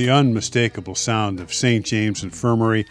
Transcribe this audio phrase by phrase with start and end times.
[0.00, 1.84] the unmistakable sound of St.
[1.84, 2.86] James Infirmary.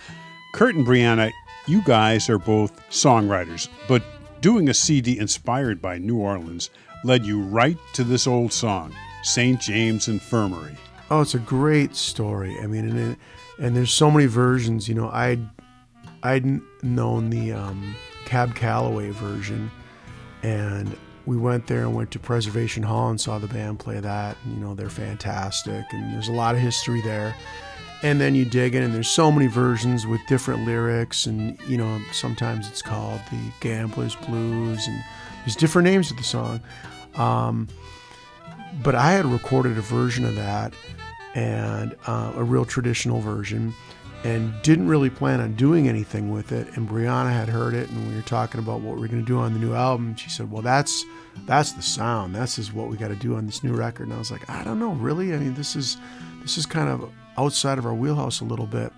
[0.54, 1.32] Kurt and Brianna,
[1.66, 4.04] you guys are both songwriters, but
[4.42, 6.70] doing a CD inspired by New Orleans
[7.04, 9.60] led you right to this old song, St.
[9.60, 10.78] James Infirmary.
[11.10, 12.56] Oh, it's a great story.
[12.62, 13.18] I mean, and,
[13.58, 14.88] and there's so many versions.
[14.88, 15.42] You know, I'd
[16.22, 16.46] I'd
[16.84, 19.72] known the um, Cab Calloway version,
[20.44, 20.96] and
[21.30, 24.36] we went there and went to Preservation Hall and saw the band play that.
[24.44, 27.36] And, you know, they're fantastic, and there's a lot of history there.
[28.02, 31.78] And then you dig in, and there's so many versions with different lyrics, and you
[31.78, 35.04] know, sometimes it's called the Gambler's Blues, and
[35.42, 36.62] there's different names to the song.
[37.14, 37.68] Um,
[38.82, 40.74] but I had recorded a version of that,
[41.36, 43.76] and uh, a real traditional version
[44.24, 46.76] and didn't really plan on doing anything with it.
[46.76, 49.28] And Brianna had heard it, and we were talking about what we are going to
[49.28, 50.16] do on the new album.
[50.16, 51.06] She said, "Well, that's
[51.46, 52.36] that's the sound.
[52.36, 54.50] This is what we got to do on this new record." And I was like,
[54.50, 55.34] "I don't know, really.
[55.34, 55.98] I mean, this is
[56.42, 58.92] this is kind of outside of our wheelhouse a little bit."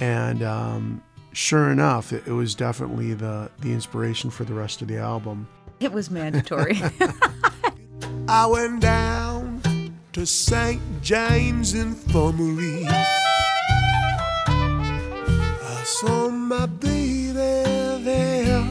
[0.00, 1.02] And um,
[1.32, 5.48] sure enough, it, it was definitely the the inspiration for the rest of the album.
[5.80, 6.80] It was mandatory.
[8.28, 9.60] I went down
[10.12, 10.80] to St.
[11.02, 12.86] James Infirmary
[15.98, 18.64] saw my baby there.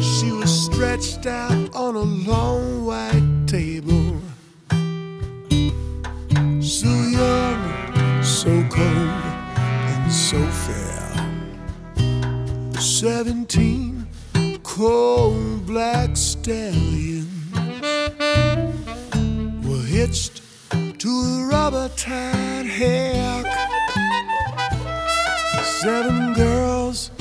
[0.00, 4.20] She was stretched out on a long white table.
[6.60, 6.88] So
[7.20, 9.22] young, so cold,
[9.92, 11.12] and so fair.
[12.80, 14.06] Seventeen
[14.62, 17.26] cold black stallions
[19.66, 20.40] were hitched
[20.98, 23.65] to a rubber tied hair.
[25.86, 27.12] Seven girls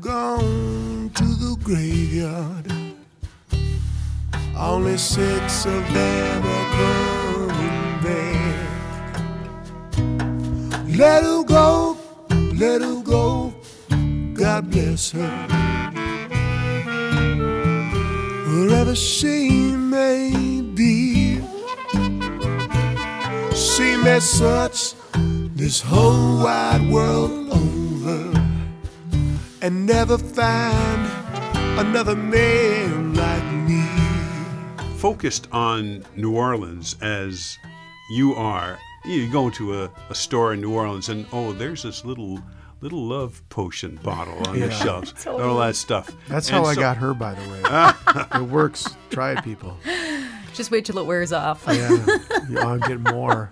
[0.00, 2.72] gone to the graveyard.
[4.56, 9.18] Only six of them are coming back.
[10.88, 11.98] Let her go,
[12.54, 13.52] let her go.
[14.32, 15.34] God bless her.
[18.48, 21.42] Wherever she may be,
[23.52, 24.94] she may search
[25.54, 27.43] this whole wide world
[29.64, 31.10] and never find
[31.78, 33.82] another man like me.
[34.98, 37.58] Focused on New Orleans as
[38.10, 42.04] you are, you go to a, a store in New Orleans and oh, there's this
[42.04, 42.42] little
[42.82, 44.66] little love potion bottle on yeah.
[44.66, 45.36] the shelves totally.
[45.42, 46.14] and all that stuff.
[46.28, 48.40] That's and how so, I got her, by the way.
[48.42, 48.86] it works.
[49.08, 49.78] Try it, people.
[50.52, 51.64] Just wait till it wears off.
[51.68, 52.04] yeah,
[52.58, 53.50] I'll get more.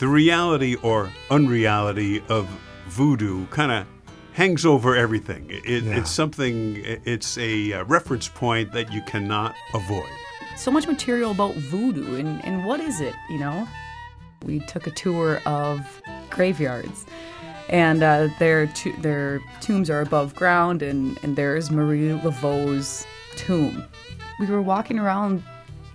[0.00, 2.48] The reality or unreality of
[2.88, 3.86] voodoo kind of
[4.34, 5.46] hangs over everything.
[5.48, 5.98] It, yeah.
[5.98, 10.08] It's something, it's a uh, reference point that you cannot avoid.
[10.56, 13.66] So much material about voodoo, and, and what is it, you know?
[14.44, 17.06] We took a tour of graveyards,
[17.68, 23.84] and uh, their, to- their tombs are above ground, and, and there's Marie Laveau's tomb.
[24.38, 25.42] We were walking around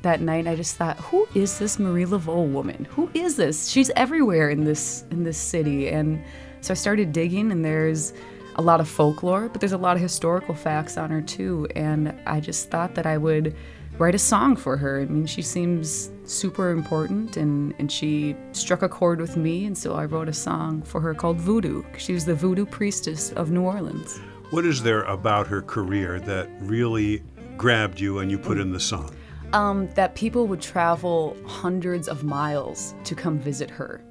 [0.05, 2.85] that night and I just thought, who is this Marie Laveau woman?
[2.91, 3.67] Who is this?
[3.67, 5.89] She's everywhere in this in this city.
[5.89, 6.23] And
[6.65, 8.11] so I started digging and there's
[8.55, 11.67] a lot of folklore, but there's a lot of historical facts on her too.
[11.75, 13.55] And I just thought that I would
[13.99, 15.01] write a song for her.
[15.01, 19.65] I mean, she seems super important and, and she struck a chord with me.
[19.65, 21.83] And so I wrote a song for her called Voodoo.
[21.97, 24.19] She was the voodoo priestess of New Orleans.
[24.49, 27.21] What is there about her career that really
[27.57, 29.15] grabbed you and you put in the song?
[29.53, 34.01] Um, that people would travel hundreds of miles to come visit her.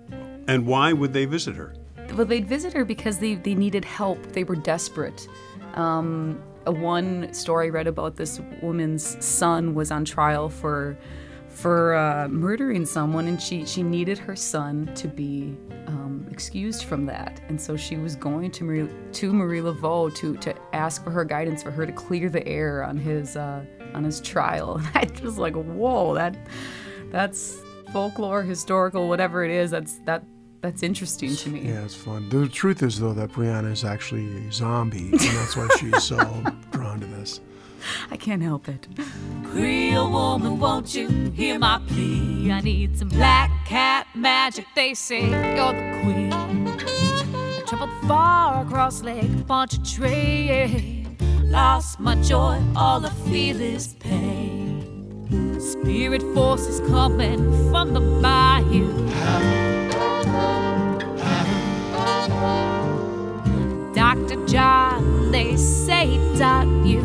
[0.47, 1.75] And why would they visit her?
[2.15, 4.22] Well, they'd visit her because they, they needed help.
[4.32, 5.28] They were desperate.
[5.74, 10.97] Um, one story I read about this woman's son was on trial for
[11.48, 15.56] for uh, murdering someone, and she she needed her son to be
[15.86, 20.36] um, excused from that, and so she was going to Marie, to Marie Laveau to
[20.39, 23.65] to ask for her guidance for her to clear the air on his uh,
[23.95, 24.80] on his trial.
[24.95, 26.36] I was like, whoa, that
[27.10, 27.62] that's
[27.92, 29.71] folklore, historical, whatever it is.
[29.71, 30.24] That's that
[30.65, 31.61] that's interesting to me.
[31.61, 32.27] Yeah, it's fun.
[32.31, 36.16] The truth is, though, that Brianna is actually a zombie, and that's why she's so
[36.71, 37.43] drawn to this.
[38.11, 38.89] I can't help it.
[39.45, 42.51] Creole woman, won't you hear my plea?
[42.51, 44.65] I need some black cat magic.
[44.75, 46.31] They say you're the queen.
[47.67, 51.15] Traveled far across Lake Pontchartrain.
[51.43, 55.60] Lost my joy, all I feel is pain.
[55.60, 59.73] Spirit forces coming from the bayou.
[64.47, 66.13] John, they say
[66.85, 67.01] you.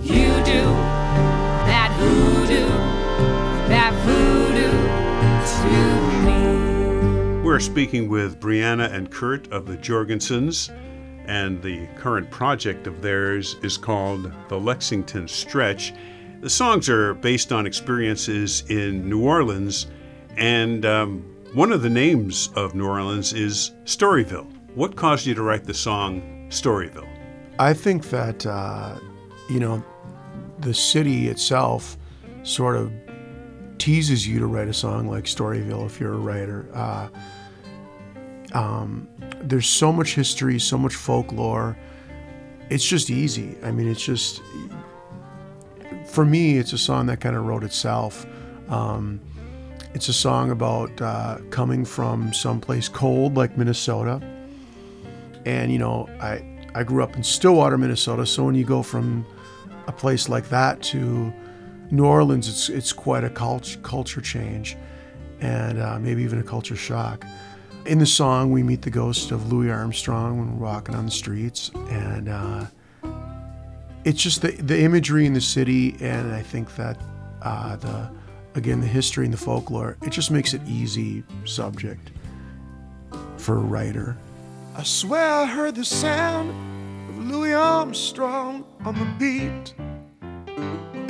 [0.00, 0.62] You do
[1.66, 2.68] that hoodoo,
[3.68, 4.70] that voodoo
[5.60, 5.76] to
[6.24, 7.42] me.
[7.42, 10.70] We're speaking with Brianna and Kurt of the Jorgensens,
[11.26, 15.92] and the current project of theirs is called The Lexington Stretch.
[16.40, 19.88] The songs are based on experiences in New Orleans,
[20.36, 24.50] and um, one of the names of New Orleans is Storyville.
[24.74, 27.08] What caused you to write the song Storyville?
[27.60, 28.98] I think that, uh,
[29.48, 29.84] you know,
[30.58, 31.96] the city itself
[32.42, 32.92] sort of
[33.78, 36.66] teases you to write a song like Storyville if you're a writer.
[36.74, 37.08] Uh,
[38.52, 39.06] um,
[39.40, 41.76] there's so much history, so much folklore.
[42.68, 43.56] It's just easy.
[43.62, 44.42] I mean, it's just,
[46.08, 48.26] for me, it's a song that kind of wrote itself.
[48.68, 49.20] Um,
[49.94, 54.20] it's a song about uh, coming from someplace cold like Minnesota.
[55.46, 56.44] And, you know, I,
[56.74, 58.26] I grew up in Stillwater, Minnesota.
[58.26, 59.24] So when you go from
[59.86, 61.32] a place like that to
[61.92, 64.76] New Orleans, it's, it's quite a cult- culture change
[65.40, 67.24] and uh, maybe even a culture shock.
[67.86, 71.10] In the song, we meet the ghost of Louis Armstrong when we're walking on the
[71.12, 71.70] streets.
[71.90, 72.66] And uh,
[74.04, 75.94] it's just the, the imagery in the city.
[76.00, 76.98] And I think that
[77.42, 78.10] uh, the,
[78.54, 82.10] again, the history and the folklore, it just makes it easy subject
[83.36, 84.16] for a writer.
[84.76, 86.50] I swear I heard the sound
[87.10, 89.74] of Louis Armstrong on the beat.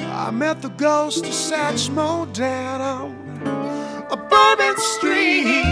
[0.00, 5.64] I met the ghost of Satchmo down on a Bourbon Street.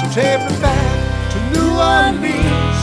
[0.00, 2.80] So take me back to New Orleans.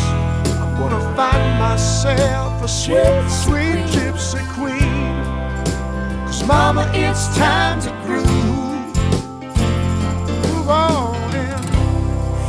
[0.60, 5.01] I'm gonna find myself a sweet, sweet gypsy queen.
[6.42, 8.26] Cause mama, it's time to groove.
[10.48, 11.66] Move on and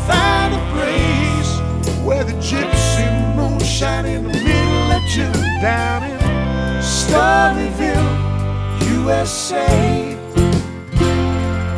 [0.07, 1.61] find a place
[2.03, 6.19] where the gypsy moon shine in the middle of June down in
[6.81, 8.09] Storyville,
[9.05, 10.17] USA.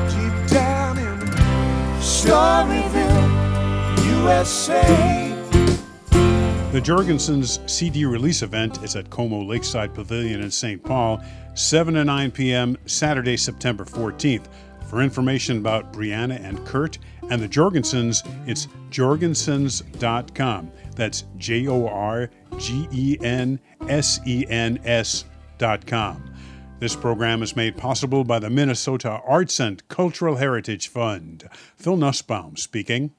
[0.08, 1.18] Deep down in
[1.98, 3.28] Storyville,
[4.22, 5.34] USA.
[6.74, 10.82] The Jorgensen's CD release event is at Como Lakeside Pavilion in St.
[10.82, 11.22] Paul,
[11.54, 14.46] 7 to 9 p.m., Saturday, September 14th.
[14.88, 16.98] For information about Brianna and Kurt
[17.30, 20.70] and the Jorgensens, it's jorgensens.com.
[20.94, 23.58] That's J O R G E N
[23.88, 26.30] S E N S.com.
[26.80, 31.48] This program is made possible by the Minnesota Arts and Cultural Heritage Fund.
[31.76, 33.12] Phil Nussbaum speaking.